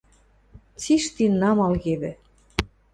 Цишти 0.81 1.25
намал 1.39 1.73
кевӹ. 1.83 2.11